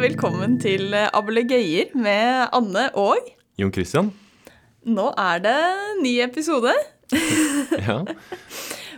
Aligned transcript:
velkommen 0.00 0.54
til 0.62 0.94
Ablegøyer 0.96 1.90
med 1.98 2.46
Anne 2.56 2.86
og 2.96 3.18
Jon 3.60 3.72
Christian? 3.74 4.06
Nå 4.88 5.10
er 5.20 5.42
det 5.44 5.56
ny 6.00 6.14
episode. 6.24 6.72
Ja. 7.84 7.98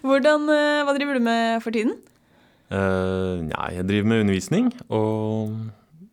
Hvordan, 0.03 0.45
eh, 0.53 0.83
Hva 0.87 0.95
driver 0.95 1.19
du 1.19 1.23
med 1.25 1.63
for 1.65 1.75
tiden? 1.75 1.97
Uh, 2.71 3.43
ja, 3.51 3.67
jeg 3.79 3.87
driver 3.89 4.09
med 4.13 4.21
undervisning, 4.25 4.71
og 4.89 5.53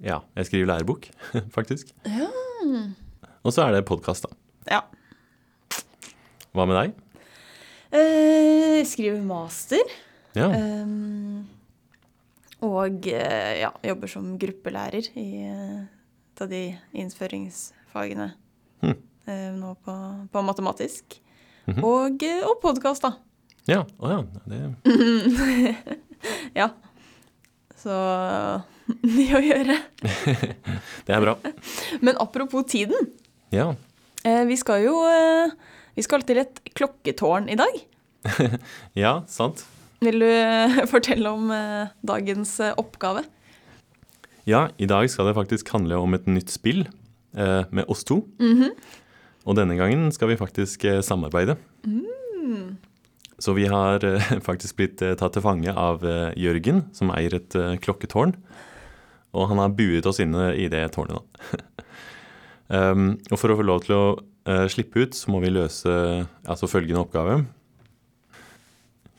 ja, 0.04 0.20
jeg 0.36 0.50
skriver 0.50 0.72
lærebok, 0.72 1.06
faktisk. 1.58 1.94
Ja. 2.06 2.32
Og 3.44 3.54
så 3.54 3.68
er 3.68 3.78
det 3.78 3.86
podkast, 3.90 4.26
da. 4.26 4.34
Ja. 4.74 4.82
Hva 6.54 6.66
med 6.70 6.80
deg? 6.82 6.98
Uh, 7.94 8.82
skriver 8.90 9.22
master. 9.26 9.86
Ja. 10.38 10.50
ehm, 10.50 11.46
og 12.66 13.08
eh, 13.08 13.62
ja, 13.62 13.70
jobber 13.88 14.12
som 14.12 14.34
gruppelærer 14.42 15.08
i 15.20 15.28
eh, 15.48 15.80
et 16.34 16.42
av 16.44 16.50
de 16.52 16.64
innføringsfagene 17.00 18.30
Hm. 18.80 18.94
eh, 19.28 19.50
nå 19.60 19.74
på, 19.84 19.94
på 20.32 20.42
matematisk. 20.48 21.18
Mhm. 21.68 21.84
Og, 21.84 22.24
eh, 22.24 22.44
og 22.48 22.62
podkast, 22.64 23.04
da. 23.04 23.14
Ja, 23.68 23.82
å 24.00 24.12
ja. 24.14 24.20
Det, 24.48 24.60
Ja. 26.60 26.70
Så 27.80 27.92
mye 29.16 29.36
å 29.40 29.44
gjøre. 29.44 29.76
det 31.08 31.16
er 31.16 31.24
bra. 31.24 31.36
Men 32.02 32.18
apropos 32.20 32.66
tiden. 32.72 33.12
Ja. 33.56 33.72
Vi 34.24 34.56
skal 34.60 34.84
jo 34.84 34.96
Vi 35.96 36.04
skal 36.04 36.24
til 36.28 36.42
et 36.42 36.60
klokketårn 36.76 37.48
i 37.52 37.56
dag. 37.60 37.78
ja, 39.00 39.14
sant. 39.32 39.64
Vil 40.04 40.24
du 40.24 40.28
eh, 40.30 40.80
fortelle 40.94 41.32
om 41.32 41.52
eh, 41.52 41.92
dagens 42.08 42.56
eh, 42.64 42.76
oppgave? 42.80 43.26
Ja, 44.50 44.70
i 44.82 44.88
dag 44.90 45.10
skal 45.12 45.30
det 45.30 45.38
faktisk 45.38 45.70
handle 45.76 46.00
om 46.02 46.16
et 46.18 46.28
nytt 46.30 46.52
spill 46.54 46.86
eh, 47.36 47.64
med 47.70 47.86
oss 47.92 48.06
to. 48.08 48.24
Mhm. 48.42 48.72
Og 49.48 49.56
denne 49.58 49.78
gangen 49.80 50.10
skal 50.14 50.30
vi 50.30 50.40
faktisk 50.40 50.84
eh, 50.86 51.02
samarbeide. 51.06 51.56
Mm. 51.88 52.78
Så 53.40 53.56
vi 53.56 53.68
har 53.72 54.04
eh, 54.06 54.32
faktisk 54.50 54.80
blitt 54.80 55.00
tatt 55.02 55.36
til 55.36 55.46
fange 55.46 55.74
av 55.74 56.04
Jørgen, 56.40 56.88
som 56.96 57.14
eier 57.16 57.40
et 57.40 57.60
klokketårn. 57.84 58.36
Og 59.38 59.52
han 59.52 59.62
har 59.62 59.76
buet 59.78 60.08
oss 60.10 60.22
inne 60.24 60.52
i 60.58 60.66
det 60.74 60.82
tårnet, 60.96 61.22
um, 62.74 63.12
og 63.32 63.36
for 63.38 63.54
å 63.54 63.58
få 63.60 63.66
lov 63.68 63.84
til 63.86 63.94
å 63.94 64.06
slippe 64.74 65.04
ut, 65.04 65.14
så 65.14 65.30
må 65.30 65.38
vi 65.44 65.52
løse 65.54 65.92
altså 66.50 66.66
følgende 66.66 67.04
oppgave. 67.04 67.44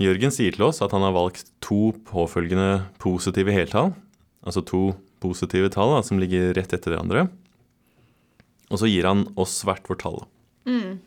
Jørgen 0.01 0.33
sier 0.33 0.55
til 0.57 0.65
oss 0.65 0.81
at 0.81 0.95
han 0.97 1.05
har 1.05 1.13
valgt 1.13 1.51
to 1.65 1.91
påfølgende 2.09 2.87
positive 3.03 3.53
heltall. 3.53 3.93
Altså 4.41 4.63
to 4.65 4.95
positive 5.21 5.69
tall 5.75 5.93
da, 5.93 6.01
som 6.07 6.21
ligger 6.21 6.55
rett 6.57 6.73
etter 6.73 6.95
hverandre. 6.95 7.27
Og 8.71 8.81
så 8.81 8.89
gir 8.89 9.09
han 9.09 9.27
oss 9.41 9.59
hvert 9.67 9.85
vårt 9.91 10.01
tall. 10.07 10.23
Mm. 10.65 11.01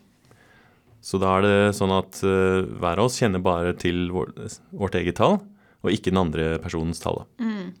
Så 1.04 1.18
da 1.20 1.34
er 1.36 1.44
det 1.44 1.56
sånn 1.76 1.92
at 1.92 2.20
uh, 2.22 2.62
hver 2.62 3.00
av 3.00 3.08
oss 3.08 3.18
kjenner 3.20 3.42
bare 3.42 3.74
til 3.76 4.06
vår, 4.14 4.30
vårt 4.72 4.94
eget 5.00 5.18
tall, 5.18 5.40
og 5.84 5.92
ikke 5.92 6.12
den 6.12 6.22
andre 6.22 6.46
personens 6.62 7.02
tall. 7.02 7.24
Mm. 7.42 7.74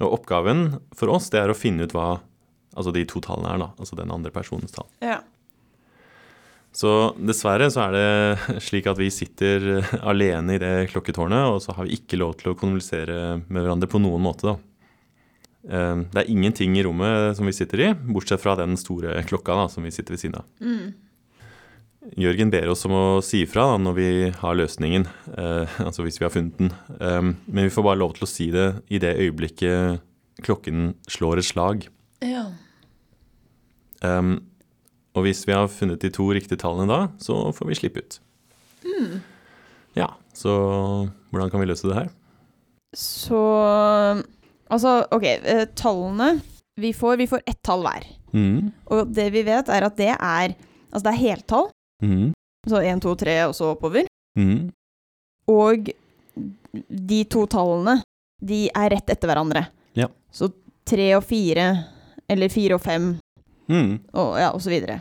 Og 0.00 0.20
oppgaven 0.20 0.78
for 0.96 1.12
oss 1.12 1.28
det 1.34 1.42
er 1.42 1.52
å 1.52 1.58
finne 1.58 1.84
ut 1.84 1.96
hva 1.96 2.22
altså 2.72 2.94
de 2.94 3.02
to 3.08 3.20
tallene 3.24 3.52
er, 3.52 3.60
da. 3.60 3.68
Altså 3.76 3.98
den 3.98 4.12
andre 4.14 4.32
personens 4.32 4.72
tall. 4.72 4.88
Ja. 5.04 5.18
Så 6.72 6.90
dessverre 7.20 7.68
så 7.72 7.82
er 7.84 7.92
det 7.96 8.60
slik 8.66 8.86
at 8.88 8.96
vi 9.00 9.10
sitter 9.12 9.82
alene 10.10 10.56
i 10.56 10.60
det 10.62 10.74
klokketårnet, 10.92 11.50
og 11.52 11.60
så 11.64 11.74
har 11.76 11.88
vi 11.88 11.98
ikke 11.98 12.20
lov 12.20 12.36
til 12.40 12.52
å 12.52 12.58
kommunisere 12.58 13.18
med 13.44 13.60
hverandre 13.60 13.90
på 13.92 14.00
noen 14.00 14.24
måte, 14.24 14.54
da. 14.54 14.56
Eh, 15.68 16.02
Det 16.10 16.22
er 16.24 16.32
ingenting 16.32 16.74
i 16.80 16.84
rommet 16.86 17.36
som 17.38 17.46
vi 17.46 17.52
sitter 17.54 17.84
i, 17.84 17.92
bortsett 17.94 18.40
fra 18.42 18.56
den 18.58 18.76
store 18.80 19.20
klokka 19.28 19.54
da, 19.60 19.68
som 19.70 19.84
vi 19.84 19.92
sitter 19.94 20.16
ved 20.16 20.22
siden 20.24 20.40
av. 20.40 20.48
Mm. 20.64 20.92
Jørgen 22.18 22.50
ber 22.50 22.66
oss 22.72 22.82
om 22.88 22.96
å 22.98 23.04
si 23.22 23.44
ifra 23.44 23.68
da, 23.70 23.76
når 23.78 23.94
vi 23.94 24.08
har 24.40 24.56
løsningen, 24.58 25.04
eh, 25.36 25.76
altså 25.86 26.02
hvis 26.02 26.18
vi 26.18 26.26
har 26.26 26.32
funnet 26.34 26.56
den. 26.58 26.72
Um, 26.98 27.36
men 27.46 27.68
vi 27.68 27.74
får 27.76 27.84
bare 27.86 28.00
lov 28.00 28.16
til 28.16 28.26
å 28.26 28.30
si 28.32 28.48
det 28.54 28.66
i 28.90 28.98
det 29.02 29.12
øyeblikket 29.22 30.00
klokken 30.42 30.94
slår 31.06 31.38
et 31.44 31.50
slag. 31.52 31.86
ja. 32.24 32.48
Um, 34.02 34.40
og 35.14 35.26
hvis 35.26 35.42
vi 35.48 35.52
har 35.56 35.68
funnet 35.68 36.00
de 36.02 36.10
to 36.14 36.24
riktige 36.32 36.58
tallene 36.60 36.88
da, 36.88 37.00
så 37.20 37.52
får 37.52 37.68
vi 37.68 37.78
slippe 37.78 38.02
ut. 38.04 38.18
Ja, 39.96 40.08
så 40.34 40.52
hvordan 41.30 41.50
kan 41.52 41.60
vi 41.60 41.68
løse 41.68 41.88
det 41.90 41.98
her? 41.98 42.10
Så 42.96 43.40
Altså, 44.72 45.02
OK. 45.12 45.24
eh, 45.24 45.66
Tallene 45.76 46.40
vi 46.80 46.92
får, 46.96 47.16
vi 47.20 47.26
får 47.28 47.42
ett 47.46 47.58
tall 47.62 47.82
hver. 47.84 48.06
Mm. 48.32 48.70
Og 48.88 49.10
det 49.12 49.26
vi 49.34 49.42
vet, 49.44 49.68
er 49.68 49.84
at 49.84 49.96
det 49.98 50.14
er 50.14 50.54
Altså, 50.92 51.04
det 51.06 51.12
er 51.12 51.20
heltall. 51.20 51.68
Mm. 52.04 52.32
Så 52.68 52.80
én, 52.84 53.00
to, 53.00 53.14
tre, 53.16 53.36
og 53.48 53.54
så 53.56 53.70
oppover. 53.72 54.04
Mm. 54.36 54.70
Og 55.48 55.88
de 57.08 57.20
to 57.32 57.46
tallene, 57.48 57.94
de 58.44 58.66
er 58.68 58.90
rett 58.92 59.08
etter 59.12 59.28
hverandre. 59.30 59.62
Ja. 59.96 60.08
Så 60.32 60.50
tre 60.88 61.06
og 61.16 61.24
fire, 61.24 61.64
eller 62.28 62.52
fire 62.52 62.76
og 62.76 62.84
fem, 62.84 63.06
Mm. 63.70 63.98
og 64.12 64.38
ja, 64.40 64.50
og 64.52 64.60
så 64.64 64.72
videre. 64.72 65.00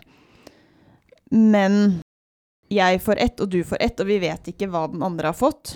Men 1.31 2.01
jeg 2.71 3.01
får 3.03 3.19
ett, 3.23 3.39
og 3.43 3.49
du 3.51 3.61
får 3.67 3.81
ett, 3.83 3.99
og 3.99 4.07
vi 4.07 4.19
vet 4.21 4.51
ikke 4.51 4.69
hva 4.71 4.85
den 4.91 5.03
andre 5.03 5.31
har 5.31 5.37
fått. 5.37 5.73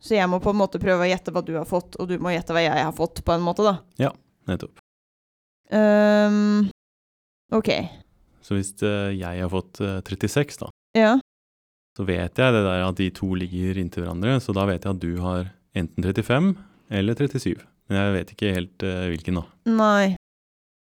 Så 0.00 0.14
jeg 0.14 0.28
må 0.30 0.38
på 0.40 0.52
en 0.54 0.60
måte 0.60 0.78
prøve 0.80 1.04
å 1.04 1.08
gjette 1.10 1.32
hva 1.34 1.42
du 1.44 1.54
har 1.58 1.66
fått, 1.68 1.96
og 1.98 2.08
du 2.08 2.18
må 2.22 2.30
gjette 2.32 2.54
hva 2.54 2.62
jeg 2.62 2.84
har 2.86 2.94
fått, 2.96 3.24
på 3.26 3.34
en 3.34 3.44
måte, 3.44 3.64
da. 3.66 4.12
Nettopp. 4.48 4.78
Um, 5.74 6.68
OK. 7.52 7.68
Så 8.40 8.56
hvis 8.56 8.70
eh, 8.80 9.10
jeg 9.18 9.42
har 9.42 9.50
fått 9.52 9.80
eh, 9.84 9.98
36 10.00 10.62
da, 10.62 10.70
Ja. 10.96 11.10
så 11.98 12.06
vet 12.08 12.38
jeg 12.40 12.54
det 12.54 12.62
der 12.64 12.84
at 12.86 12.96
de 12.96 13.10
to 13.12 13.28
ligger 13.36 13.76
inntil 13.76 14.06
hverandre, 14.06 14.38
så 14.40 14.54
da 14.56 14.64
vet 14.70 14.86
jeg 14.86 14.94
at 14.94 15.02
du 15.02 15.18
har 15.20 15.50
enten 15.76 16.06
35 16.06 16.54
eller 16.88 17.18
37. 17.18 17.58
Men 17.88 17.98
jeg 18.00 18.14
vet 18.16 18.32
ikke 18.32 18.54
helt 18.56 18.86
eh, 18.88 19.04
hvilken 19.12 19.40
da. 19.42 19.44
Nei. 19.68 20.16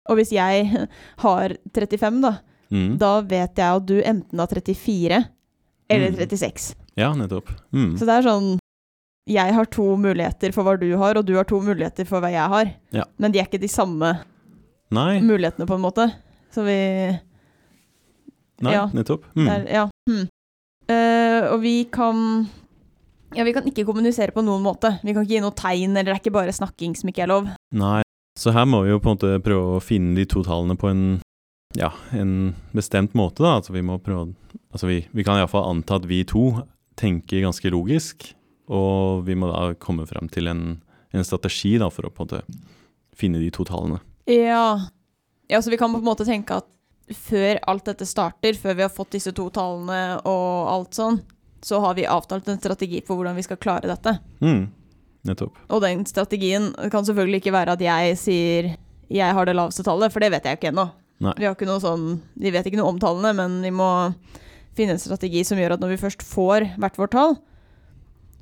Og 0.08 0.16
hvis 0.18 0.32
jeg 0.32 0.68
har 1.24 1.56
35, 1.74 2.20
da, 2.22 2.34
Mm. 2.74 2.96
da 2.98 3.20
vet 3.20 3.54
jeg 3.60 3.76
at 3.76 3.84
du 3.86 3.98
enten 4.02 4.38
har 4.40 4.48
34 4.50 5.18
eller 5.90 6.10
Mm. 6.10 6.16
36. 6.16 6.74
Ja, 6.96 7.10
nettopp. 7.14 7.50
Mm. 7.72 7.92
Så 8.00 8.06
det 8.08 8.14
er 8.16 8.22
sånn 8.26 8.58
Jeg 9.28 9.54
har 9.54 9.64
to 9.66 9.84
muligheter 9.96 10.52
for 10.52 10.64
hva 10.64 10.74
du 10.80 10.88
har, 11.00 11.16
og 11.16 11.24
du 11.24 11.34
har 11.36 11.44
to 11.44 11.60
muligheter 11.60 12.04
for 12.08 12.20
hva 12.20 12.28
jeg 12.32 12.48
har. 12.50 12.72
Ja. 12.92 13.04
Men 13.18 13.32
de 13.32 13.38
er 13.40 13.46
ikke 13.46 13.60
de 13.60 13.68
samme 13.68 14.10
Nei, 14.90 15.20
mulighetene, 15.20 15.66
på 15.68 15.74
en 15.78 15.84
måte. 15.84 16.08
Så 16.52 16.64
vi 16.66 16.76
nei 18.64 18.74
ja. 18.74 18.84
nettopp. 18.92 19.24
Mm. 19.36 19.46
der, 19.48 19.64
Ja. 19.72 19.84
Hmm. 20.08 20.26
Eh, 20.88 21.46
og 21.52 21.60
vi 21.62 21.84
kan 21.92 22.48
Ja, 23.34 23.42
vi 23.42 23.52
kan 23.52 23.64
ikke 23.66 23.82
kommunisere 23.88 24.30
på 24.30 24.44
noen 24.44 24.62
måte. 24.62 24.92
Vi 25.02 25.12
kan 25.12 25.24
ikke 25.24 25.34
gi 25.34 25.40
noe 25.42 25.50
tegn, 25.58 25.96
eller 25.96 26.12
det 26.12 26.14
er 26.14 26.20
ikke 26.22 26.32
bare 26.36 26.52
snakking 26.54 26.92
som 26.96 27.08
ikke 27.10 27.24
er 27.24 27.32
lov. 27.32 27.48
Nei, 27.74 28.02
så 28.38 28.54
her 28.54 28.66
må 28.66 28.82
vi 28.84 28.92
jo 28.92 29.00
på 29.02 29.10
en 29.10 29.18
måte 29.18 29.42
prøve 29.44 29.76
å 29.76 29.82
finne 29.84 30.16
de 30.18 30.26
to 30.30 30.42
tallene 30.46 30.76
på 30.78 30.90
en, 30.90 31.04
ja, 31.78 31.92
en 32.16 32.54
bestemt 32.74 33.14
måte, 33.18 33.44
da. 33.44 33.58
Altså 33.60 33.74
vi 33.76 33.84
må 33.86 34.00
prøve 34.02 34.32
Altså 34.74 34.88
vi, 34.88 34.96
vi 35.14 35.22
kan 35.22 35.38
iallfall 35.38 35.68
anta 35.70 36.00
at 36.00 36.06
vi 36.10 36.24
to 36.26 36.48
tenker 36.98 37.44
ganske 37.44 37.70
logisk, 37.70 38.24
og 38.66 39.22
vi 39.22 39.36
må 39.38 39.46
da 39.46 39.76
komme 39.78 40.02
frem 40.10 40.26
til 40.34 40.50
en, 40.50 40.64
en 41.14 41.26
strategi 41.26 41.76
da 41.78 41.86
for 41.94 42.08
å 42.08 42.10
på 42.10 42.24
en 42.24 42.26
måte 42.26 42.64
finne 43.14 43.38
de 43.38 43.52
to 43.54 43.62
tallene. 43.68 44.00
Ja. 44.26 44.80
ja, 45.46 45.60
så 45.62 45.70
vi 45.70 45.78
kan 45.78 45.94
på 45.94 46.00
en 46.02 46.08
måte 46.08 46.26
tenke 46.26 46.58
at 46.58 46.66
før 47.14 47.60
alt 47.70 47.86
dette 47.86 48.06
starter, 48.08 48.58
før 48.58 48.78
vi 48.80 48.86
har 48.86 48.90
fått 48.90 49.14
disse 49.14 49.30
to 49.36 49.46
tallene 49.54 50.18
og 50.26 50.72
alt 50.72 50.98
sånn, 50.98 51.20
så 51.64 51.78
har 51.84 51.94
vi 51.94 52.08
avtalt 52.08 52.48
en 52.50 52.58
strategi 52.58 52.98
for 53.06 53.20
hvordan 53.20 53.38
vi 53.38 53.44
skal 53.46 53.60
klare 53.60 53.88
dette. 53.88 54.18
Mm. 54.42 54.66
Nettopp. 55.24 55.56
Og 55.72 55.80
den 55.84 56.04
strategien 56.08 56.72
kan 56.92 57.06
selvfølgelig 57.06 57.40
ikke 57.42 57.54
være 57.54 57.76
at 57.78 57.84
jeg 57.84 58.18
sier 58.20 58.74
jeg 59.14 59.36
har 59.36 59.46
det 59.46 59.54
laveste 59.56 59.84
tallet, 59.86 60.12
for 60.12 60.24
det 60.24 60.30
vet 60.32 60.46
jeg 60.48 60.58
ikke 60.58 60.70
ennå. 60.72 60.88
Vi, 61.24 61.44
har 61.46 61.54
ikke 61.54 61.68
noe 61.68 61.80
sånn, 61.80 62.18
vi 62.40 62.50
vet 62.52 62.66
ikke 62.68 62.80
noe 62.80 62.90
om 62.92 63.00
tallene, 63.00 63.32
men 63.36 63.60
vi 63.64 63.70
må 63.72 63.88
finne 64.76 64.96
en 64.96 65.00
strategi 65.00 65.44
som 65.46 65.60
gjør 65.60 65.76
at 65.76 65.84
når 65.84 65.94
vi 65.94 66.00
først 66.02 66.24
får 66.26 66.66
hvert 66.80 66.98
vårt 66.98 67.14
tall, 67.14 67.36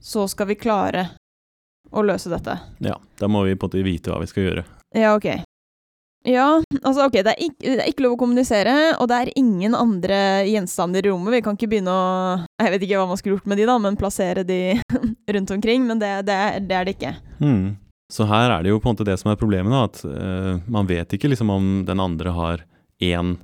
så 0.02 0.24
skal 0.30 0.48
vi 0.50 0.58
klare 0.58 1.10
å 1.92 2.02
løse 2.06 2.32
dette. 2.32 2.56
Ja, 2.82 2.96
da 3.20 3.28
må 3.30 3.44
vi 3.46 3.54
på 3.54 3.68
en 3.68 3.70
måte 3.70 3.84
vite 3.86 4.10
hva 4.10 4.22
vi 4.22 4.30
skal 4.30 4.48
gjøre. 4.48 4.64
Ja, 4.96 5.12
ok. 5.18 5.44
Ja, 6.28 6.62
altså 6.82 7.08
ok, 7.08 7.16
det 7.18 7.32
er, 7.32 7.38
ikke, 7.42 7.62
det 7.64 7.82
er 7.82 7.88
ikke 7.90 8.04
lov 8.04 8.14
å 8.14 8.20
kommunisere, 8.20 8.74
og 9.02 9.08
det 9.10 9.18
er 9.18 9.30
ingen 9.38 9.74
andre 9.74 10.18
gjenstander 10.46 11.02
i 11.02 11.10
rommet. 11.10 11.34
Vi 11.34 11.42
kan 11.42 11.58
ikke 11.58 11.70
begynne 11.72 11.94
å 11.94 12.02
Jeg 12.62 12.74
vet 12.74 12.84
ikke 12.86 13.00
hva 13.00 13.08
man 13.10 13.18
skulle 13.18 13.38
gjort 13.38 13.48
med 13.50 13.58
de, 13.58 13.66
da, 13.66 13.78
men 13.82 13.98
plassere 13.98 14.44
de 14.46 14.60
rundt 15.36 15.54
omkring. 15.56 15.88
Men 15.88 16.02
det, 16.02 16.12
det, 16.28 16.38
det 16.68 16.78
er 16.78 16.86
det 16.86 16.94
ikke. 16.96 17.14
Mm. 17.42 17.64
Så 18.12 18.28
her 18.28 18.52
er 18.52 18.62
det 18.62 18.70
jo 18.70 18.78
på 18.78 18.90
en 18.90 18.94
måte 18.94 19.08
det 19.08 19.18
som 19.18 19.32
er 19.32 19.40
problemet, 19.40 19.72
da, 19.72 19.82
at 19.88 20.02
uh, 20.06 20.62
man 20.70 20.86
vet 20.90 21.16
ikke 21.16 21.32
liksom 21.32 21.50
om 21.50 21.72
den 21.88 22.02
andre 22.02 22.36
har 22.36 22.64
én 23.02 23.36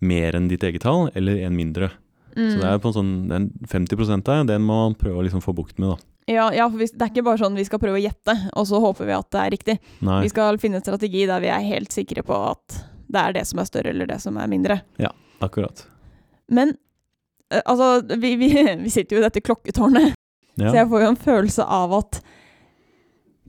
mer 0.00 0.36
enn 0.36 0.48
ditt 0.50 0.64
eget 0.66 0.84
tall, 0.84 1.08
eller 1.16 1.40
én 1.46 1.56
mindre. 1.56 1.92
Så 2.34 2.60
det 2.60 2.66
er 2.68 2.78
på 2.80 2.90
en 2.90 2.94
sånn, 2.94 3.14
den 3.30 3.48
50 3.68 4.22
der, 4.24 4.44
den 4.48 4.62
må 4.64 4.76
man 4.84 4.96
prøve 4.98 5.18
å 5.20 5.24
liksom 5.26 5.42
få 5.44 5.54
bukt 5.56 5.80
med, 5.82 5.92
da. 5.92 6.10
Ja, 6.28 6.50
ja 6.54 6.66
for 6.70 6.78
vi, 6.78 6.86
det 6.92 7.02
er 7.06 7.10
ikke 7.12 7.24
bare 7.26 7.40
sånn 7.40 7.56
vi 7.58 7.64
skal 7.66 7.80
prøve 7.82 7.98
å 7.98 8.02
gjette, 8.02 8.34
og 8.56 8.66
så 8.68 8.80
håper 8.82 9.08
vi 9.08 9.16
at 9.16 9.30
det 9.34 9.40
er 9.40 9.50
riktig. 9.56 9.76
Nei. 10.06 10.20
Vi 10.26 10.30
skal 10.32 10.58
finne 10.62 10.78
en 10.80 10.84
strategi 10.84 11.24
der 11.30 11.42
vi 11.42 11.50
er 11.52 11.64
helt 11.66 11.92
sikre 11.94 12.22
på 12.26 12.36
at 12.52 12.76
det 13.10 13.22
er 13.24 13.34
det 13.40 13.46
som 13.48 13.58
er 13.58 13.66
større, 13.66 13.90
eller 13.90 14.06
det 14.06 14.20
som 14.22 14.36
er 14.38 14.50
mindre. 14.50 14.80
Ja, 15.02 15.10
Akkurat. 15.42 15.86
Men 16.52 16.74
eh, 17.50 17.62
altså, 17.64 18.02
vi, 18.20 18.34
vi, 18.38 18.50
vi 18.84 18.90
sitter 18.92 19.16
jo 19.16 19.22
i 19.22 19.26
dette 19.26 19.42
klokketårnet, 19.42 20.14
Ja. 20.60 20.68
så 20.68 20.76
jeg 20.76 20.88
får 20.90 21.02
jo 21.02 21.08
en 21.14 21.16
følelse 21.24 21.64
av 21.64 21.92
at 21.96 22.20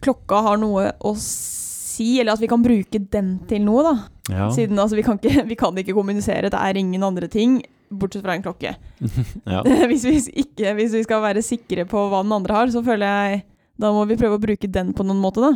klokka 0.01 0.41
har 0.47 0.57
noe 0.61 0.87
å 1.05 1.11
si, 1.19 2.15
eller 2.21 2.33
at 2.37 2.41
vi 2.41 2.49
kan 2.49 2.63
bruke 2.63 3.01
den 3.11 3.33
til 3.49 3.61
noe, 3.65 3.83
da. 3.85 3.93
ja. 4.31 4.47
Siden 4.55 4.79
altså, 4.79 4.97
vi, 4.97 5.03
kan 5.05 5.19
ikke, 5.19 5.43
vi 5.51 5.57
kan 5.59 5.77
ikke 5.77 5.95
kommunisere, 5.97 6.49
det 6.53 6.57
er 6.61 6.79
ingen 6.79 7.03
andre 7.05 7.27
ting, 7.29 7.59
bortsett 7.91 8.23
fra 8.25 8.37
en 8.37 8.45
klokke. 8.45 8.75
ja. 9.53 9.61
hvis, 9.91 10.05
vi 10.07 10.17
ikke, 10.43 10.75
hvis 10.79 10.95
vi 10.95 11.03
skal 11.05 11.23
være 11.23 11.43
sikre 11.45 11.87
på 11.89 12.07
hva 12.11 12.23
den 12.25 12.35
andre 12.35 12.61
har, 12.61 12.73
så 12.73 12.83
føler 12.85 13.07
jeg 13.07 13.43
da 13.81 13.89
må 13.95 14.05
vi 14.05 14.17
prøve 14.19 14.37
å 14.37 14.41
bruke 14.41 14.69
den 14.69 14.91
på 14.93 15.05
noen 15.07 15.21
måte, 15.21 15.41
da. 15.41 15.55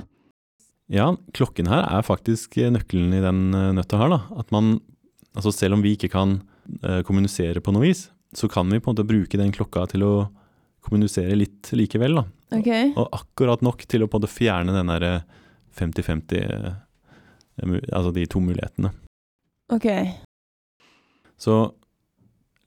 Ja, 0.92 1.12
klokken 1.36 1.70
her 1.70 1.86
er 1.86 2.06
faktisk 2.06 2.58
nøkkelen 2.74 3.14
i 3.18 3.22
den 3.24 3.48
eh, 3.58 3.72
nøtta 3.78 4.00
her, 4.02 4.12
da. 4.14 4.20
At 4.42 4.52
man, 4.54 4.80
altså 5.38 5.54
selv 5.54 5.78
om 5.78 5.86
vi 5.86 5.96
ikke 5.98 6.12
kan 6.14 6.40
eh, 6.82 7.02
kommunisere 7.06 7.62
på 7.62 7.74
noe 7.76 7.86
vis, 7.88 8.08
så 8.36 8.50
kan 8.52 8.70
vi 8.72 8.82
på 8.82 8.90
en 8.90 8.96
måte 8.96 9.08
bruke 9.08 9.40
den 9.40 9.54
klokka 9.56 9.86
til 9.94 10.06
å 10.06 10.14
kommunisere 10.86 11.38
litt 11.38 11.72
likevel, 11.74 12.20
da. 12.22 12.26
Okay. 12.60 12.92
Og 12.94 13.10
akkurat 13.16 13.64
nok 13.66 13.86
til 13.90 14.06
å 14.06 14.10
på 14.10 14.20
en 14.20 14.26
måte 14.26 14.34
fjerne 14.34 14.76
den 14.76 14.92
derre 14.92 15.14
50-50 15.76 16.42
eh, 16.42 16.74
Altså 17.96 18.12
de 18.12 18.26
to 18.28 18.42
mulighetene. 18.44 18.90
Ok. 19.72 19.86
Så 21.40 21.54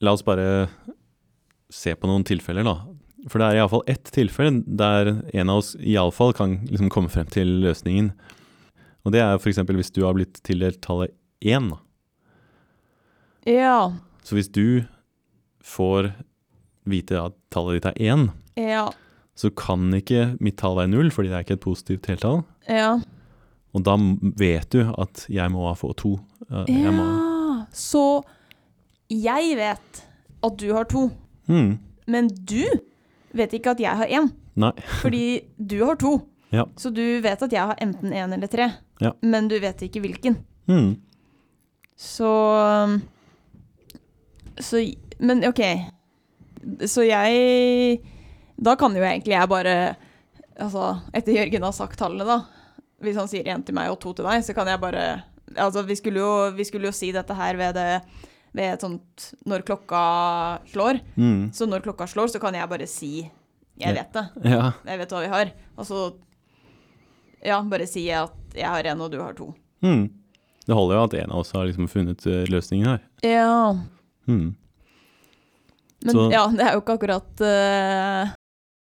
la 0.00 0.12
oss 0.14 0.22
bare 0.26 0.68
se 1.72 1.94
på 1.98 2.08
noen 2.08 2.24
tilfeller, 2.24 2.64
da. 2.64 2.76
For 3.28 3.40
det 3.42 3.48
er 3.48 3.58
iallfall 3.60 3.82
ett 3.90 4.08
tilfelle 4.14 4.62
der 4.78 5.10
en 5.34 5.50
av 5.50 5.58
oss 5.60 5.72
iallfall 5.80 6.32
kan 6.38 6.58
liksom 6.70 6.88
komme 6.94 7.10
frem 7.12 7.26
til 7.34 7.50
løsningen. 7.64 8.12
Og 9.04 9.12
det 9.14 9.20
er 9.24 9.34
f.eks. 9.40 9.58
hvis 9.66 9.92
du 9.94 10.04
har 10.06 10.14
blitt 10.16 10.38
tildelt 10.46 10.80
tallet 10.84 11.12
én. 11.44 11.72
Ja. 13.48 13.92
Så 14.24 14.36
hvis 14.38 14.50
du 14.52 14.84
får 15.64 16.12
vite 16.88 17.18
at 17.20 17.36
tallet 17.52 17.78
ditt 17.82 17.90
er 17.90 18.00
én, 18.14 18.28
Ja. 18.56 18.88
så 19.36 19.50
kan 19.54 19.92
ikke 19.94 20.36
mitt 20.40 20.56
tall 20.58 20.76
være 20.76 20.88
null, 20.90 21.10
fordi 21.10 21.28
det 21.28 21.36
er 21.36 21.44
ikke 21.44 21.58
et 21.58 21.66
positivt 21.66 22.06
heltall. 22.06 22.44
Ja. 22.68 22.98
Og 23.74 23.84
da 23.84 23.96
vet 24.40 24.70
du 24.70 24.80
at 24.98 25.26
jeg 25.28 25.50
må 25.52 25.68
få 25.76 25.92
to. 25.96 26.18
Jeg 26.50 26.84
ja. 26.84 26.90
må, 26.90 27.04
Ja. 27.04 27.66
Så 27.72 28.24
jeg 29.08 29.56
vet 29.58 30.02
at 30.44 30.58
du 30.60 30.68
har 30.72 30.84
to, 30.90 31.08
mm. 31.48 31.78
men 32.06 32.28
du 32.28 32.64
vet 33.36 33.54
ikke 33.56 33.74
at 33.74 33.80
jeg 33.82 33.96
har 34.00 34.06
én. 34.20 34.30
Nei. 34.58 34.72
Fordi 35.02 35.24
du 35.56 35.80
har 35.84 35.98
to. 36.00 36.18
Ja. 36.54 36.64
Så 36.80 36.90
du 36.94 37.02
vet 37.24 37.42
at 37.44 37.52
jeg 37.52 37.70
har 37.72 37.78
enten 37.84 38.12
én 38.12 38.34
eller 38.34 38.48
tre, 38.50 38.70
Ja. 39.00 39.12
men 39.22 39.48
du 39.48 39.58
vet 39.62 39.82
ikke 39.86 40.00
hvilken. 40.02 40.40
Mm. 40.66 40.96
Så 41.98 42.30
Så 44.60 44.82
Men 45.18 45.44
OK. 45.48 45.60
Så 46.86 47.02
jeg 47.06 48.00
Da 48.58 48.74
kan 48.76 48.94
jo 48.94 49.02
egentlig 49.02 49.34
jeg 49.34 49.48
bare 49.48 49.96
Altså, 50.58 50.98
etter 51.14 51.32
Jørgen 51.32 51.62
har 51.62 51.72
sagt 51.72 51.98
tallene, 51.98 52.26
da 52.26 52.40
Hvis 53.02 53.16
han 53.16 53.28
sier 53.30 53.46
én 53.46 53.64
til 53.64 53.74
meg 53.74 53.90
og 53.90 54.00
to 54.02 54.12
til 54.12 54.26
deg, 54.26 54.42
så 54.44 54.54
kan 54.54 54.66
jeg 54.66 54.80
bare 54.82 55.22
Altså, 55.56 55.82
vi 55.82 55.94
skulle 55.94 56.20
jo, 56.20 56.50
vi 56.54 56.64
skulle 56.64 56.90
jo 56.90 56.92
si 56.92 57.12
dette 57.14 57.34
her 57.34 57.56
ved 57.56 57.74
det 57.74 58.02
ved 58.56 58.72
et 58.74 58.80
sånt 58.84 59.26
Når 59.46 59.62
klokka 59.68 60.02
slår. 60.72 61.00
Mm. 61.16 61.50
Så 61.52 61.66
når 61.68 61.82
klokka 61.84 62.06
slår, 62.08 62.28
så 62.32 62.40
kan 62.40 62.54
jeg 62.54 62.68
bare 62.70 62.86
si 62.88 63.12
Jeg 63.78 63.94
vet 63.94 64.12
det. 64.12 64.24
Ja. 64.50 64.72
Jeg 64.86 64.98
vet 64.98 65.12
hva 65.14 65.20
vi 65.24 65.32
har. 65.34 65.52
Og 65.76 65.86
så 65.86 66.04
Ja, 67.44 67.60
bare 67.62 67.86
si 67.86 68.08
at 68.10 68.34
jeg 68.58 68.66
har 68.66 68.82
én, 68.82 69.00
og 69.04 69.12
du 69.12 69.20
har 69.22 69.32
to. 69.38 69.52
Mm. 69.84 70.08
Det 70.66 70.74
holder 70.74 70.96
jo 70.98 71.04
at 71.04 71.14
en 71.20 71.30
av 71.30 71.38
oss 71.44 71.52
har 71.54 71.68
liksom 71.68 71.86
funnet 71.88 72.24
eh, 72.26 72.42
løsningen 72.50 72.88
her. 72.90 72.98
Ja. 73.22 73.76
Mm. 74.26 74.56
Men 76.04 76.14
Så- 76.14 76.30
ja, 76.32 76.46
det 76.50 76.60
er 76.66 76.72
jo 76.74 76.80
ikke 76.82 76.94
akkurat 76.98 77.40
uh, 77.42 78.32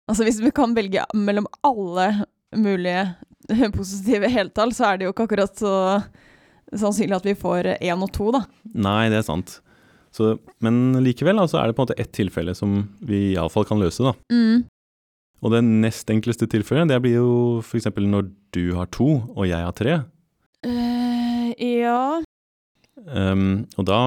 Altså 0.09 0.23
hvis 0.25 0.39
vi 0.41 0.51
kan 0.51 0.73
velge 0.75 1.03
mellom 1.13 1.45
alle 1.63 2.25
mulige 2.55 3.15
positive 3.77 4.29
heltall, 4.29 4.71
så 4.73 4.85
er 4.93 4.97
det 4.97 5.05
jo 5.07 5.13
ikke 5.13 5.25
akkurat 5.27 5.55
så 5.57 5.73
sannsynlig 6.79 7.15
at 7.19 7.27
vi 7.27 7.35
får 7.37 7.73
én 7.79 8.03
og 8.03 8.11
to, 8.15 8.31
da. 8.35 8.43
Nei, 8.73 9.09
det 9.13 9.19
er 9.21 9.27
sant. 9.27 9.59
Så, 10.13 10.35
men 10.61 10.93
likevel 11.01 11.39
altså, 11.41 11.57
er 11.61 11.67
det 11.71 11.75
på 11.77 11.81
en 11.83 11.87
måte 11.87 11.99
ett 12.01 12.11
tilfelle 12.13 12.53
som 12.57 12.83
vi 13.01 13.33
iallfall 13.33 13.65
kan 13.65 13.81
løse. 13.81 14.03
da. 14.05 14.13
Mm. 14.33 14.65
Og 15.43 15.51
det 15.51 15.63
nest 15.65 16.09
enkleste 16.13 16.47
tilfellet 16.47 16.87
det 16.93 16.99
blir 17.03 17.17
jo 17.17 17.31
f.eks. 17.63 17.89
når 17.97 18.29
du 18.55 18.75
har 18.77 18.87
to 18.93 19.09
og 19.33 19.47
jeg 19.49 19.59
har 19.65 19.73
tre. 19.77 19.97
Uh, 20.65 21.49
ja 21.59 22.21
Um, 23.03 23.65
og 23.75 23.83
da 23.89 23.97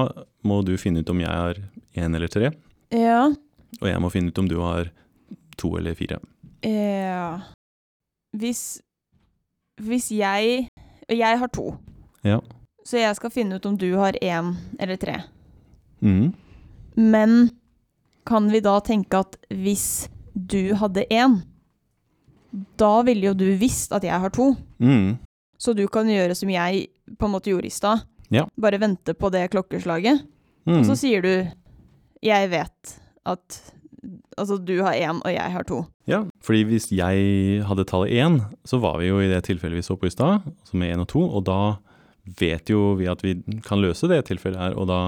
må 0.47 0.61
du 0.65 0.71
finne 0.79 1.03
ut 1.03 1.09
om 1.11 1.19
jeg 1.21 1.29
har 1.29 1.57
én 1.99 2.15
eller 2.17 2.31
tre, 2.31 2.47
Ja. 2.95 3.27
og 3.77 3.85
jeg 3.85 3.99
må 4.01 4.09
finne 4.09 4.31
ut 4.31 4.39
om 4.41 4.47
du 4.49 4.55
har 4.63 4.89
to 5.59 5.75
eller 5.77 5.93
fire. 5.93 6.17
Ja 6.65 7.43
Hvis 8.33 8.79
Hvis 9.77 10.07
jeg 10.09 10.65
Jeg 11.11 11.39
har 11.39 11.47
to. 11.53 11.77
Ja. 12.25 12.39
Så 12.87 13.01
jeg 13.01 13.15
skal 13.17 13.33
finne 13.33 13.57
ut 13.57 13.65
om 13.67 13.75
du 13.75 13.89
har 13.99 14.15
én 14.23 14.53
eller 14.79 14.95
tre. 14.95 15.19
Mm. 15.99 16.31
Men 16.95 17.49
kan 18.27 18.47
vi 18.51 18.61
da 18.63 18.77
tenke 18.79 19.19
at 19.25 19.35
hvis 19.51 20.07
du 20.33 20.71
hadde 20.79 21.03
én, 21.11 21.41
da 22.79 22.93
ville 23.03 23.31
jo 23.31 23.35
du 23.35 23.47
visst 23.59 23.91
at 23.95 24.07
jeg 24.07 24.23
har 24.23 24.31
to. 24.31 24.53
Mm. 24.79 25.17
Så 25.59 25.73
du 25.75 25.83
kan 25.91 26.07
gjøre 26.07 26.35
som 26.37 26.51
jeg 26.53 26.87
på 27.17 27.27
en 27.27 27.33
måte 27.33 27.51
gjorde 27.51 27.67
i 27.67 27.75
stad. 27.75 28.05
Ja. 28.31 28.45
Bare 28.55 28.79
vente 28.79 29.15
på 29.17 29.31
det 29.35 29.49
klokkeslaget. 29.51 30.23
Mm. 30.67 30.79
Og 30.79 30.85
så 30.87 30.95
sier 30.99 31.21
du 31.21 31.47
'jeg 32.21 32.49
vet 32.49 32.99
at 33.25 33.73
Altså, 34.37 34.57
du 34.57 34.81
har 34.81 34.93
én, 34.93 35.19
og 35.25 35.33
jeg 35.33 35.51
har 35.51 35.63
to'. 35.63 35.85
Ja, 36.07 36.23
fordi 36.41 36.63
hvis 36.63 36.91
jeg 36.91 37.65
hadde 37.65 37.83
tallet 37.83 38.11
én, 38.11 38.41
så 38.65 38.77
var 38.77 38.99
vi 38.99 39.07
jo 39.07 39.19
i 39.19 39.27
det 39.27 39.43
tilfellet 39.43 39.75
vi 39.75 39.81
så 39.81 39.95
på 39.95 40.05
i 40.05 40.09
stad, 40.09 40.39
altså 40.45 40.77
med 40.77 40.95
én 40.95 41.01
og 41.01 41.07
to, 41.07 41.21
og 41.21 41.45
da 41.45 41.75
vet 42.39 42.69
jo 42.69 42.93
vi 42.99 43.07
at 43.07 43.21
vi 43.23 43.35
kan 43.65 43.79
løse 43.81 44.07
det 44.11 44.25
tilfellet 44.27 44.59
her, 44.59 44.75
og 44.77 44.87
da 44.89 44.99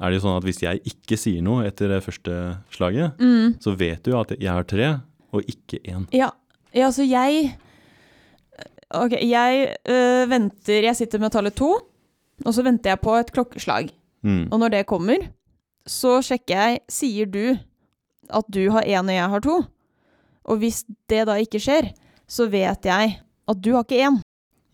er 0.00 0.10
det 0.10 0.16
jo 0.20 0.24
sånn 0.24 0.38
at 0.40 0.46
hvis 0.48 0.62
jeg 0.62 0.80
ikke 0.88 1.18
sier 1.20 1.42
noe 1.44 1.66
etter 1.68 1.88
det 1.92 2.02
første 2.04 2.36
slaget, 2.72 3.18
Mm. 3.20 3.58
så 3.60 3.74
vet 3.76 4.02
du 4.02 4.12
jo 4.12 4.20
at 4.20 4.30
jeg 4.40 4.48
har 4.52 4.64
tre, 4.64 5.00
og 5.32 5.42
ikke 5.46 5.78
én. 5.84 6.06
Ja, 6.16 6.30
ja 6.74 6.88
så 6.90 7.04
jeg 7.06 7.56
Ok, 8.92 9.12
jeg 9.22 9.76
øh, 9.86 10.24
venter 10.30 10.82
Jeg 10.82 10.96
sitter 10.98 11.20
med 11.22 11.30
tallet 11.30 11.54
to, 11.54 11.68
og 12.44 12.54
så 12.54 12.64
venter 12.66 12.90
jeg 12.90 13.00
på 13.00 13.12
et 13.20 13.30
klokkeslag. 13.30 13.90
Mm. 14.26 14.48
Og 14.50 14.58
når 14.58 14.68
det 14.74 14.86
kommer, 14.90 15.28
så 15.86 16.18
sjekker 16.24 16.56
jeg 16.58 16.80
Sier 16.90 17.26
du 17.30 17.56
at 18.30 18.44
du 18.50 18.70
har 18.70 18.82
én 18.82 19.06
og 19.06 19.14
jeg 19.14 19.28
har 19.30 19.40
to? 19.46 19.60
Og 20.50 20.58
hvis 20.58 20.82
det 21.08 21.26
da 21.28 21.36
ikke 21.38 21.60
skjer, 21.62 21.92
så 22.30 22.48
vet 22.50 22.84
jeg 22.84 23.20
at 23.48 23.60
du 23.62 23.72
har 23.76 23.84
ikke 23.84 24.02
én, 24.08 24.20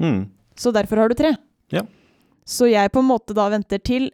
Mm. 0.00 0.26
så 0.56 0.72
derfor 0.72 0.96
har 0.96 1.08
du 1.08 1.14
tre. 1.14 1.34
Ja. 1.72 1.82
Så 2.46 2.68
jeg 2.70 2.92
på 2.94 3.02
en 3.02 3.08
måte 3.10 3.34
da 3.34 3.48
venter 3.50 3.80
til 3.82 4.10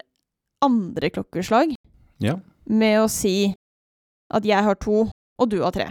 andre 0.62 1.10
klokkeslag 1.12 1.74
Ja. 2.22 2.38
med 2.68 3.00
å 3.02 3.08
si 3.10 3.54
at 4.32 4.44
jeg 4.48 4.64
har 4.64 4.74
to, 4.80 5.10
og 5.38 5.48
du 5.50 5.60
har 5.62 5.72
tre. 5.74 5.90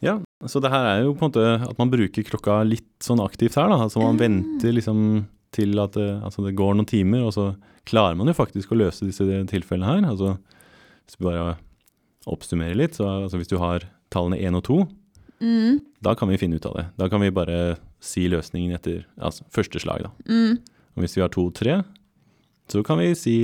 ja, 0.00 0.18
så 0.46 0.60
det 0.60 0.70
her 0.70 0.84
er 0.86 1.02
jo 1.04 1.14
på 1.14 1.24
en 1.24 1.30
måte 1.32 1.68
at 1.70 1.78
man 1.78 1.90
bruker 1.90 2.22
klokka 2.24 2.60
litt 2.68 2.86
sånn 3.02 3.20
aktivt 3.24 3.56
her, 3.56 3.68
da. 3.68 3.78
Altså 3.88 3.98
man 4.00 4.16
mm. 4.16 4.20
venter 4.20 4.72
liksom 4.72 5.26
til 5.52 5.78
at 5.80 5.92
det, 5.96 6.22
altså 6.22 6.44
det 6.44 6.54
går 6.56 6.74
noen 6.76 6.86
timer, 6.88 7.24
og 7.24 7.32
så 7.32 7.56
klarer 7.88 8.16
man 8.16 8.28
jo 8.28 8.34
faktisk 8.36 8.72
å 8.72 8.78
løse 8.78 9.06
disse 9.08 9.24
tilfellene 9.48 9.86
her. 9.88 10.04
Altså 10.10 10.36
hvis 11.06 11.16
vi 11.18 11.24
bare 11.28 11.56
oppsummerer 12.26 12.76
litt, 12.76 12.94
så 12.98 13.06
altså 13.24 13.38
hvis 13.40 13.48
du 13.50 13.56
har 13.58 13.84
tallene 14.10 14.38
én 14.40 14.56
og 14.56 14.64
to, 14.64 14.86
Mm. 15.40 15.80
da 16.00 16.14
kan 16.14 16.28
vi 16.30 16.38
finne 16.40 16.56
ut 16.56 16.64
av 16.64 16.74
det. 16.78 16.86
Da 16.96 17.08
kan 17.12 17.20
vi 17.20 17.28
bare 17.30 17.76
si 18.00 18.22
løsningen 18.26 18.72
etter 18.72 19.02
altså, 19.20 19.44
første 19.52 19.78
slag, 19.82 20.06
da. 20.06 20.10
Mm. 20.24 20.58
Og 20.96 21.04
hvis 21.04 21.16
vi 21.16 21.22
har 21.24 21.32
to 21.32 21.46
og 21.50 21.54
tre, 21.56 21.80
så 22.70 22.82
kan 22.86 22.98
vi 22.98 23.12
si 23.14 23.36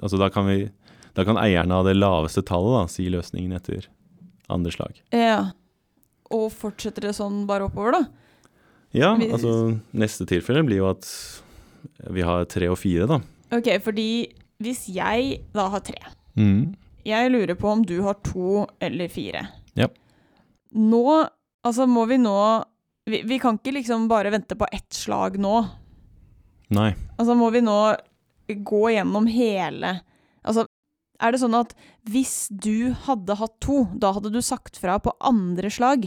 Altså 0.00 0.18
da 0.18 0.28
kan 0.30 0.46
vi 0.46 0.70
Da 1.16 1.24
kan 1.26 1.38
eierne 1.42 1.74
av 1.80 1.88
det 1.88 1.96
laveste 1.98 2.42
tallet 2.46 2.76
da, 2.76 2.82
si 2.90 3.08
løsningen 3.10 3.52
etter 3.56 3.88
andre 4.50 4.70
slag. 4.74 5.00
Ja. 5.14 5.52
Og 6.30 6.48
fortsetter 6.54 7.08
det 7.08 7.14
sånn 7.18 7.44
bare 7.46 7.66
oppover, 7.66 7.94
da? 7.98 8.02
Ja, 8.94 9.12
altså 9.14 9.76
neste 9.94 10.26
tilfelle 10.26 10.64
blir 10.66 10.80
jo 10.80 10.88
at 10.90 11.06
vi 12.10 12.22
har 12.26 12.46
tre 12.50 12.66
og 12.70 12.78
fire, 12.78 13.06
da. 13.10 13.20
Ok, 13.54 13.68
fordi 13.82 14.06
hvis 14.62 14.86
jeg 14.94 15.42
da 15.54 15.68
har 15.74 15.82
tre 15.86 16.00
Mm. 16.38 16.76
Jeg 17.04 17.30
lurer 17.32 17.56
på 17.58 17.66
om 17.68 17.80
du 17.82 17.96
har 18.06 18.14
to 18.22 18.66
eller 18.80 19.08
fire. 19.10 19.48
Ja. 19.74 19.88
Nå 20.72 21.28
Altså, 21.66 21.84
må 21.90 22.06
vi 22.08 22.16
nå 22.16 22.64
vi, 23.10 23.22
vi 23.26 23.38
kan 23.42 23.58
ikke 23.58 23.74
liksom 23.74 24.06
bare 24.08 24.30
vente 24.32 24.54
på 24.56 24.68
ett 24.72 24.94
slag 24.94 25.36
nå. 25.42 25.66
Nei. 26.70 26.94
Altså, 27.18 27.34
må 27.36 27.50
vi 27.52 27.60
nå 27.64 27.76
gå 28.66 28.82
gjennom 28.94 29.26
hele 29.30 30.00
Altså, 30.46 30.64
er 31.20 31.32
det 31.34 31.40
sånn 31.42 31.54
at 31.58 31.74
hvis 32.08 32.48
du 32.48 32.92
hadde 33.04 33.34
hatt 33.36 33.58
to, 33.60 33.82
da 34.00 34.12
hadde 34.16 34.30
du 34.32 34.40
sagt 34.40 34.78
fra 34.80 34.94
på 34.98 35.12
andre 35.20 35.68
slag. 35.70 36.06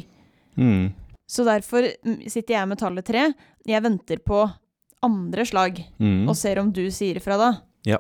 Mm. 0.58 0.94
Så 1.30 1.46
derfor 1.46 1.86
sitter 2.28 2.56
jeg 2.56 2.68
med 2.72 2.80
tallet 2.82 3.06
tre. 3.06 3.28
Jeg 3.70 3.84
venter 3.86 4.18
på 4.26 4.42
andre 5.06 5.46
slag 5.46 5.84
Mm. 6.00 6.28
og 6.30 6.36
ser 6.36 6.58
om 6.60 6.72
du 6.72 6.88
sier 6.92 7.20
fra 7.22 7.38
da. 7.38 7.52
Ja. 7.86 7.98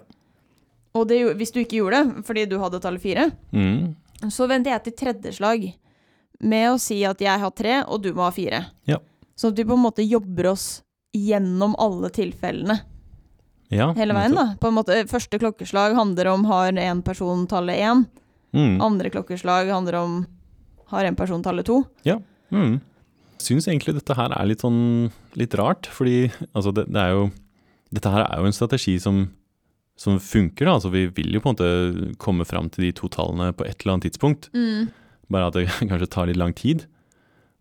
Og 0.95 1.07
det, 1.07 1.21
hvis 1.37 1.51
du 1.53 1.59
ikke 1.61 1.77
gjorde 1.81 2.01
det, 2.03 2.25
fordi 2.25 2.45
du 2.49 2.57
hadde 2.59 2.79
tallet 2.81 3.01
fire, 3.01 3.31
Mm. 3.53 3.95
så 4.29 4.47
venter 4.47 4.71
jeg 4.71 4.83
til 4.83 4.93
tredje 4.93 5.33
slag 5.33 5.73
med 6.41 6.69
å 6.71 6.79
si 6.79 7.03
at 7.05 7.19
jeg 7.19 7.39
har 7.39 7.51
tre, 7.51 7.83
og 7.87 8.01
du 8.01 8.13
må 8.13 8.23
ha 8.23 8.31
fire. 8.31 8.65
Ja. 8.87 8.97
Sånn 9.35 9.51
at 9.51 9.57
vi 9.57 9.63
på 9.65 9.73
en 9.73 9.83
måte 9.85 10.07
jobber 10.07 10.51
oss 10.51 10.82
gjennom 11.13 11.75
alle 11.81 12.09
tilfellene 12.13 12.79
Ja, 13.73 13.91
hele 13.97 14.13
veien. 14.13 14.33
da. 14.35 14.55
På 14.61 14.67
en 14.69 14.75
måte, 14.77 14.95
Første 15.09 15.39
klokkeslag 15.41 15.95
handler 15.97 16.27
om 16.33 16.45
har 16.49 16.73
en 16.77 17.01
person 17.05 17.45
tallet 17.47 17.79
én. 17.81 18.05
Mm. 18.53 18.81
Andre 18.81 19.09
klokkeslag 19.13 19.69
handler 19.71 19.95
om 20.01 20.25
har 20.93 21.05
en 21.05 21.15
person 21.17 21.41
tallet 21.43 21.65
to. 21.65 21.83
Mm. 22.53 22.79
Syns 23.41 23.65
egentlig 23.67 23.95
dette 23.97 24.13
her 24.15 24.29
er 24.31 24.45
litt 24.45 24.61
sånn 24.61 25.11
litt 25.35 25.55
rart, 25.57 25.87
fordi 25.89 26.27
altså 26.53 26.71
det, 26.73 26.85
det 26.93 27.01
er 27.01 27.15
jo 27.17 27.23
Dette 27.93 28.09
her 28.09 28.23
er 28.25 28.39
jo 28.41 28.45
en 28.49 28.55
strategi 28.55 28.95
som, 29.01 29.27
som 29.95 30.15
funker, 30.17 30.65
da. 30.65 30.75
Altså 30.79 30.89
vi 30.89 31.05
vil 31.13 31.33
jo 31.35 31.41
på 31.43 31.51
en 31.51 31.55
måte 31.57 32.15
komme 32.17 32.45
fram 32.45 32.69
til 32.73 32.87
de 32.87 32.91
to 32.97 33.05
tallene 33.13 33.51
på 33.53 33.65
et 33.67 33.81
eller 33.83 33.93
annet 33.93 34.07
tidspunkt. 34.09 34.47
Bare 35.29 35.49
at 35.51 35.53
det 35.59 35.67
kanskje 35.91 36.09
tar 36.09 36.25
litt 36.29 36.39
lang 36.41 36.53
tid. 36.57 36.87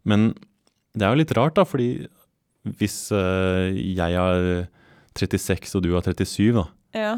Men 0.09 0.31
det 0.97 1.05
er 1.05 1.13
jo 1.13 1.21
litt 1.21 1.35
rart, 1.37 1.57
da, 1.57 1.65
fordi 1.69 2.07
hvis 2.67 3.11
eh, 3.13 3.73
jeg 3.97 4.15
har 4.17 4.69
36 5.19 5.75
og 5.77 5.83
du 5.83 5.93
har 5.95 6.03
37, 6.03 6.53
da, 6.55 6.67
Ja. 6.95 7.15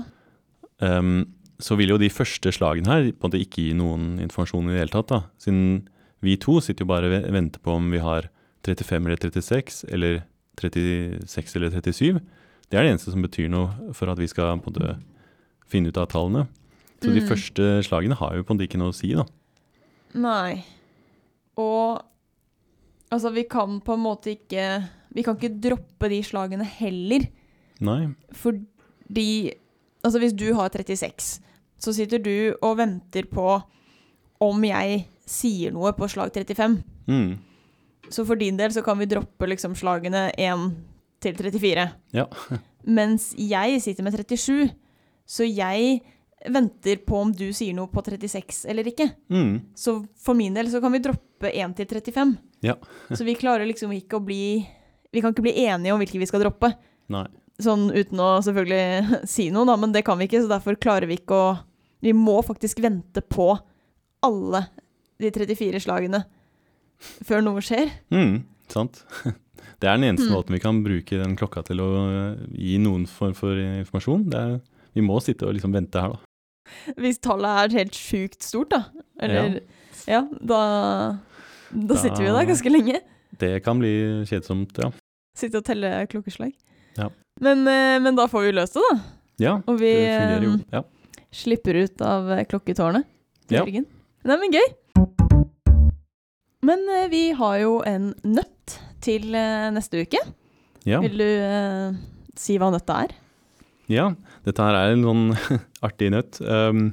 Ehm, 0.81 1.27
så 1.61 1.77
vil 1.79 1.89
jo 1.95 1.99
de 1.99 2.09
første 2.11 2.51
slagene 2.53 2.87
her 2.91 3.13
på 3.13 3.25
en 3.25 3.31
måte 3.31 3.41
ikke 3.41 3.63
gi 3.63 3.73
noen 3.79 4.19
informasjon 4.21 4.67
i 4.69 4.73
det 4.75 4.81
hele 4.83 4.91
tatt. 4.95 5.07
da. 5.09 5.21
Siden 5.39 5.87
vi 6.21 6.37
to 6.37 6.59
sitter 6.61 6.85
jo 6.85 6.91
bare 6.91 7.07
og 7.07 7.13
ve- 7.15 7.31
venter 7.33 7.61
på 7.63 7.75
om 7.77 7.91
vi 7.93 7.99
har 8.03 8.29
35 8.65 9.07
eller 9.07 9.17
36, 9.17 9.85
eller 9.93 10.23
36 10.59 11.57
eller 11.57 11.71
37. 11.71 12.21
Det 12.71 12.79
er 12.79 12.83
det 12.83 12.91
eneste 12.95 13.13
som 13.13 13.23
betyr 13.23 13.49
noe 13.51 13.93
for 13.95 14.09
at 14.11 14.19
vi 14.19 14.27
skal 14.27 14.59
på 14.59 14.67
en 14.67 14.75
måte 14.75 14.99
finne 15.69 15.89
ut 15.89 15.97
av 15.99 16.09
tallene. 16.09 16.47
Så 17.03 17.13
de 17.13 17.21
Mm. 17.21 17.29
første 17.29 17.83
slagene 17.85 18.17
har 18.17 18.35
jo 18.35 18.43
på 18.43 18.51
en 18.51 18.59
måte 18.59 18.67
ikke 18.69 18.79
noe 18.79 18.91
å 18.91 18.95
si, 18.95 19.13
da. 19.15 19.25
Nei. 20.15 20.65
Og 21.57 22.03
altså, 23.15 23.33
vi 23.35 23.47
kan 23.51 23.81
på 23.85 23.97
en 23.97 24.05
måte 24.05 24.35
ikke 24.35 24.67
Vi 25.15 25.23
kan 25.23 25.37
ikke 25.39 25.61
droppe 25.63 26.09
de 26.11 26.19
slagene 26.27 26.67
heller. 26.67 27.29
Nei. 27.85 28.01
Fordi 28.35 29.31
Altså, 30.05 30.21
hvis 30.21 30.35
du 30.37 30.51
har 30.53 30.69
36, 30.69 31.41
så 31.81 31.93
sitter 31.97 32.21
du 32.21 32.55
og 32.61 32.77
venter 32.77 33.25
på 33.31 33.47
om 34.45 34.65
jeg 34.67 35.07
sier 35.25 35.73
noe 35.73 35.95
på 35.97 36.09
slag 36.13 36.35
35. 36.35 36.83
Mm. 37.09 37.31
Så 38.13 38.27
for 38.29 38.37
din 38.37 38.59
del 38.61 38.75
så 38.75 38.83
kan 38.85 38.99
vi 39.01 39.09
droppe 39.09 39.49
liksom 39.49 39.73
slagene 39.79 40.27
1 40.37 40.67
til 41.25 41.39
34. 41.41 41.87
Ja. 42.13 42.27
Mens 42.99 43.31
jeg 43.41 43.81
sitter 43.81 44.05
med 44.05 44.13
37, 44.13 44.75
så 45.25 45.49
jeg 45.49 46.03
venter 46.45 46.97
på 47.07 47.19
om 47.23 47.31
du 47.33 47.47
sier 47.57 47.75
noe 47.77 47.89
på 47.89 48.03
36 48.05 48.65
eller 48.69 48.89
ikke. 48.91 49.07
Mm. 49.33 49.61
Så 49.79 49.97
for 50.21 50.37
min 50.37 50.55
del 50.57 50.69
så 50.73 50.81
kan 50.85 50.93
vi 50.93 51.01
droppe 51.05 51.51
1 51.53 51.77
til 51.79 51.87
35. 51.89 52.35
Ja. 52.67 52.75
så 53.17 53.25
vi 53.25 53.37
klarer 53.39 53.67
liksom 53.69 53.93
ikke 53.97 54.19
å 54.21 54.25
bli 54.25 54.67
Vi 55.15 55.23
kan 55.23 55.31
ikke 55.33 55.45
bli 55.47 55.55
enige 55.65 55.95
om 55.95 56.01
hvilke 56.03 56.19
vi 56.19 56.27
skal 56.27 56.43
droppe. 56.43 56.73
Nei. 57.15 57.27
Sånn 57.63 57.87
uten 57.95 58.19
å 58.19 58.33
selvfølgelig 58.43 59.23
si 59.37 59.49
noe, 59.55 59.67
da, 59.69 59.77
men 59.79 59.93
det 59.95 60.03
kan 60.07 60.19
vi 60.19 60.27
ikke, 60.27 60.43
så 60.43 60.51
derfor 60.51 60.75
klarer 60.81 61.07
vi 61.11 61.21
ikke 61.21 61.39
å 61.39 61.53
Vi 62.05 62.13
må 62.13 62.41
faktisk 62.45 62.83
vente 62.85 63.23
på 63.23 63.53
alle 64.25 64.65
de 65.23 65.31
34 65.31 65.81
slagene 65.85 66.25
før 67.25 67.43
noe 67.45 67.63
skjer. 67.65 67.89
Mm. 68.13 68.43
Sant. 68.73 69.05
Det 69.81 69.89
er 69.91 69.99
den 69.99 70.07
eneste 70.11 70.29
Mm. 70.31 70.35
måten 70.37 70.55
vi 70.55 70.61
kan 70.63 70.79
bruke 70.85 71.17
den 71.21 71.35
klokka 71.37 71.63
til 71.67 71.81
å 71.83 71.89
eh, 72.09 72.45
gi 72.57 72.77
noen 72.81 73.05
form 73.11 73.35
for 73.37 73.57
informasjon. 73.59 74.23
Det 74.33 74.39
er, 74.41 74.55
vi 74.97 75.03
må 75.05 75.19
sitte 75.21 75.45
og 75.49 75.53
liksom 75.57 75.75
vente 75.75 76.01
her, 76.01 76.15
da. 76.15 76.34
Hvis 76.97 77.19
tallet 77.21 77.65
er 77.73 77.79
helt 77.79 77.93
sjukt 77.99 78.43
stort, 78.43 78.71
da. 78.71 78.85
Eller 79.21 79.61
Ja, 80.07 80.23
da 80.41 81.19
Da 81.75 81.95
sitter 81.97 82.21
vi 82.23 82.27
jo 82.29 82.35
der 82.37 82.45
Da- 82.45 82.51
ganske 82.53 82.71
lenge. 82.71 83.01
Det 83.39 83.63
kan 83.65 83.79
bli 83.81 84.23
kjedsomt, 84.29 84.77
ja. 84.79 84.91
Sitte 85.37 85.59
og 85.59 85.65
telle 85.65 86.07
klokkeslag. 86.07 86.53
Ja. 86.97 87.09
Men, 87.41 87.67
eh, 87.67 87.99
men 87.99 88.15
da 88.15 88.27
får 88.31 88.45
vi 88.47 88.53
løst 88.53 88.75
det, 88.79 88.83
da. 88.93 89.01
Ja, 89.43 89.55
Og 89.67 89.79
vi 89.81 89.91
det 89.91 90.21
fungerer 90.21 90.43
jo. 90.45 90.53
eh, 90.55 90.65
Ja. 90.73 90.83
slipper 91.33 91.75
ut 91.83 92.01
av 92.03 92.31
eh, 92.31 92.45
klokketårnet 92.45 93.05
til 93.49 93.57
Ja. 93.59 93.65
Jørgen. 93.65 93.87
Nei, 94.25 94.37
men 94.37 94.53
gøy. 94.53 94.69
Men 96.65 96.87
eh, 96.89 97.09
vi 97.09 97.33
har 97.33 97.59
jo 97.61 97.81
en 97.85 98.15
nøtt 98.25 98.79
til 99.05 99.35
eh, 99.35 99.71
neste 99.75 100.01
uke. 100.07 100.21
Ja. 100.87 101.01
Vil 101.01 101.19
du 101.19 101.25
eh, 101.25 101.93
si 102.37 102.57
hva 102.61 102.71
nøtta 102.73 103.03
er? 103.05 103.13
Ja, 103.91 104.11
dette 104.47 104.65
her 104.65 104.77
er 104.79 104.95
en 104.95 105.05
sånn 105.07 105.25
artig 105.87 106.11
nøtt. 106.15 106.41
Um, 106.41 106.93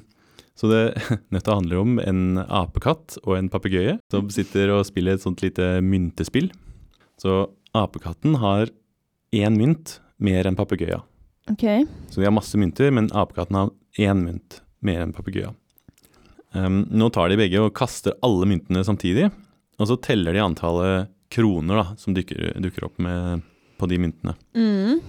så 0.58 0.70
det, 0.72 0.82
nøtta 1.34 1.58
handler 1.58 1.82
om 1.82 2.00
en 2.04 2.42
apekatt 2.46 3.18
og 3.24 3.38
en 3.38 3.50
papegøye 3.52 3.98
som 4.14 4.30
sitter 4.34 4.74
og 4.76 4.86
spiller 4.90 5.18
et 5.18 5.24
sånt 5.24 5.42
lite 5.44 5.80
myntespill. 5.86 6.52
Så 7.22 7.46
apekatten 7.78 8.38
har 8.42 8.70
én 9.32 9.58
mynt 9.58 10.00
mer 10.22 10.48
enn 10.48 10.58
papegøya. 10.60 11.02
Ok. 11.50 11.64
Så 12.12 12.22
de 12.22 12.28
har 12.28 12.36
masse 12.36 12.58
mynter, 12.60 12.92
men 12.94 13.10
apekatten 13.18 13.58
har 13.58 13.72
én 14.02 14.22
mynt 14.26 14.62
mer 14.86 15.06
enn 15.06 15.16
papegøya. 15.16 15.54
Um, 16.52 16.84
nå 16.92 17.08
tar 17.16 17.32
de 17.32 17.40
begge 17.40 17.62
og 17.64 17.72
kaster 17.78 18.18
alle 18.26 18.48
myntene 18.50 18.84
samtidig, 18.84 19.30
og 19.80 19.88
så 19.88 19.96
teller 20.04 20.36
de 20.36 20.44
antallet 20.44 21.12
kroner 21.32 21.80
da, 21.80 21.86
som 21.98 22.14
dukker, 22.14 22.58
dukker 22.60 22.90
opp 22.90 23.00
med, 23.02 23.46
på 23.80 23.88
de 23.88 24.00
myntene. 24.04 24.36
Mm. 24.58 25.00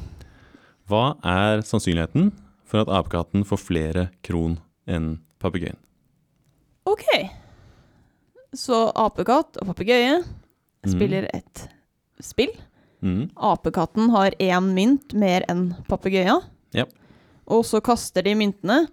Hva 0.92 1.04
er 1.24 1.62
sannsynligheten 1.64 2.30
for 2.68 2.82
at 2.84 2.90
apekatten 2.92 3.46
får 3.48 3.60
flere 3.64 4.02
kron 4.26 4.58
enn 4.90 5.14
papegøyen? 5.40 5.78
Ok. 6.88 7.06
Så 8.52 8.84
apekatt 8.98 9.56
og 9.62 9.70
papegøye 9.72 10.18
Mm. 10.82 10.90
spiller 10.90 11.28
et 11.32 11.60
spill. 12.20 12.50
Mm. 13.02 13.30
Apekatten 13.38 14.10
har 14.10 14.32
én 14.42 14.72
mynt 14.74 15.14
mer 15.14 15.44
enn 15.48 15.76
papegøya. 15.88 16.40
Ja. 16.74 16.84
Og 17.46 17.62
så 17.64 17.80
kaster 17.80 18.22
de 18.26 18.34
myntene, 18.34 18.88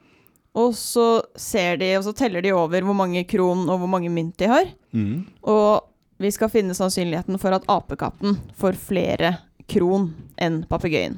og 0.53 0.74
så 0.77 1.24
ser 1.36 1.77
de, 1.82 1.96
og 1.98 2.03
så 2.06 2.13
teller 2.13 2.41
de 2.46 2.51
over 2.53 2.82
hvor 2.86 2.94
mange 2.96 3.24
kron 3.27 3.68
og 3.70 3.79
hvor 3.82 3.89
mange 3.89 4.10
mynt 4.13 4.38
de 4.38 4.46
har. 4.48 4.70
Mm. 4.94 5.25
Og 5.44 5.82
vi 6.20 6.29
skal 6.32 6.50
finne 6.53 6.77
sannsynligheten 6.77 7.39
for 7.41 7.53
at 7.58 7.65
apekatten 7.68 8.38
får 8.53 8.77
flere 8.77 9.34
kron 9.68 10.13
enn 10.38 10.63
papegøyen. 10.70 11.18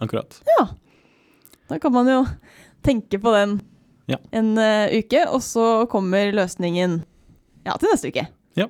Akkurat. 0.00 0.40
Ja. 0.58 0.68
Da 1.68 1.78
kan 1.82 1.92
man 1.94 2.08
jo 2.10 2.20
tenke 2.86 3.18
på 3.18 3.32
den 3.34 3.58
Ja. 4.06 4.20
en 4.30 4.52
uh, 4.58 4.86
uke, 4.94 5.24
og 5.28 5.42
så 5.42 5.86
kommer 5.90 6.30
løsningen 6.32 7.00
ja, 7.66 7.74
til 7.74 7.90
neste 7.90 8.12
uke. 8.12 8.26
Ja. 8.54 8.68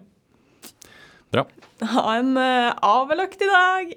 Bra. 1.35 1.45
Ha 1.83 2.05
en 2.17 2.31
uh, 2.39 2.73
avlagt 2.81 3.43
i 3.45 3.51
dag! 3.51 3.93